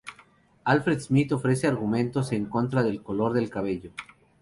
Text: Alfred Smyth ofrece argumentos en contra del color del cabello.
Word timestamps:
Alfred 0.63 0.97
Smyth 0.99 1.31
ofrece 1.33 1.67
argumentos 1.67 2.31
en 2.31 2.47
contra 2.47 2.81
del 2.81 3.03
color 3.03 3.33
del 3.33 3.51
cabello. 3.51 3.91